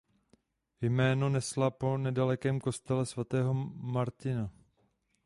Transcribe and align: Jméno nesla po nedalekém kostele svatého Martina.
Jméno 0.81 1.29
nesla 1.29 1.69
po 1.71 1.97
nedalekém 1.97 2.59
kostele 2.59 3.05
svatého 3.05 3.53
Martina. 3.77 4.51